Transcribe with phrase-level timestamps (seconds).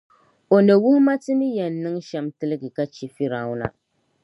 [0.55, 3.67] O ni wuhi ma ti ni yεn niŋ shεm tilgi ka chε Fir’auna.